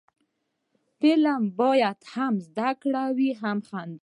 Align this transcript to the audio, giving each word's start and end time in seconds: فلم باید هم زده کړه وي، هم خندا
فلم 0.99 1.43
باید 1.61 1.97
هم 2.13 2.33
زده 2.47 2.69
کړه 2.81 3.03
وي، 3.17 3.29
هم 3.41 3.57
خندا 3.67 3.99